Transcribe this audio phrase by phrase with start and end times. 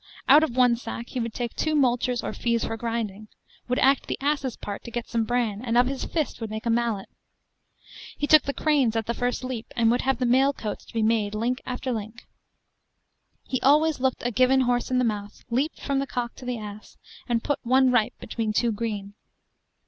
[0.27, 3.27] Out of one sack he would take two moultures or fees for grinding;
[3.67, 6.65] would act the ass's part to get some bran, and of his fist would make
[6.65, 7.07] a mallet.
[8.17, 10.93] He took the cranes at the first leap, and would have the mail coats to
[10.95, 12.25] be made link after link.
[13.43, 16.57] He always looked a given horse in the mouth, leaped from the cock to the
[16.57, 16.97] ass,
[17.29, 19.13] and put one ripe between two green.